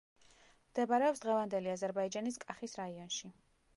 [0.69, 3.35] მდებარეობს დღევანდელი აზერბაიჯანის კახის რაიონში.